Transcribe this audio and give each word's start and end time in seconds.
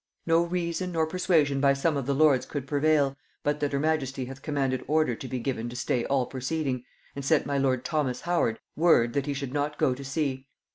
No 0.25 0.41
reason 0.43 0.91
nor 0.93 1.05
persuasion 1.05 1.61
by 1.61 1.73
some 1.73 1.95
of 1.95 2.07
the 2.07 2.15
lords 2.15 2.47
could 2.47 2.65
prevail, 2.65 3.15
but 3.43 3.59
that 3.59 3.71
her 3.71 3.79
majesty 3.79 4.25
hath 4.25 4.41
commanded 4.41 4.83
order 4.87 5.13
to 5.13 5.27
be 5.27 5.37
given 5.37 5.69
to 5.69 5.75
stay 5.75 6.05
all 6.05 6.25
proceeding, 6.25 6.83
and 7.15 7.23
sent 7.23 7.45
my 7.45 7.59
lord 7.59 7.85
Thomas 7.85 8.21
(Howard) 8.21 8.59
word 8.75 9.13
that 9.13 9.27
he 9.27 9.35
should 9.35 9.53
not 9.53 9.77
go 9.77 9.93
to 9.93 10.03
sea. 10.03 10.47